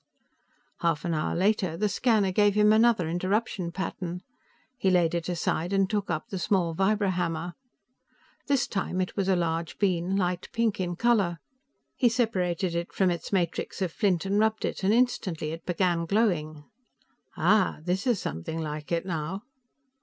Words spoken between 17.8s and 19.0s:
This is something like